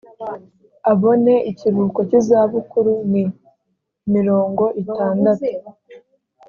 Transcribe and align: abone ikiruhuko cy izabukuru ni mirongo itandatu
abone 0.91 1.33
ikiruhuko 1.51 1.99
cy 2.09 2.15
izabukuru 2.19 2.93
ni 3.11 3.23
mirongo 4.13 4.63
itandatu 4.81 5.45